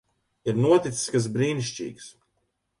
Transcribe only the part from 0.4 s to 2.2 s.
Ir noticis kas brīnišķīgs.